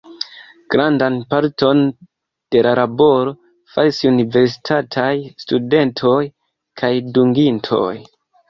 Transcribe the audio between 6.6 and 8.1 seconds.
kaj dungitoj.